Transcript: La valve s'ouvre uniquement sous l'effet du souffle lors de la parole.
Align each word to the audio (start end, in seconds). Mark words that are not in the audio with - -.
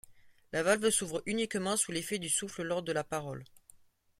La 0.51 0.63
valve 0.63 0.89
s'ouvre 0.89 1.21
uniquement 1.27 1.77
sous 1.77 1.91
l'effet 1.91 2.17
du 2.17 2.27
souffle 2.27 2.63
lors 2.63 2.81
de 2.81 2.91
la 2.91 3.03
parole. 3.03 3.43